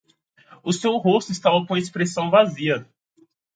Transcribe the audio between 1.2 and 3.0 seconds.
estava com uma expressão vazia.